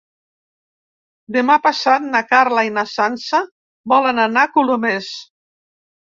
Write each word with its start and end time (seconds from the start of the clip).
Demà 1.35 1.57
passat 1.65 2.07
na 2.15 2.21
Carla 2.31 2.63
i 2.67 2.71
na 2.77 2.83
Sança 2.93 3.41
volen 3.93 4.23
anar 4.23 4.47
a 4.49 4.51
Colomers. 4.55 5.11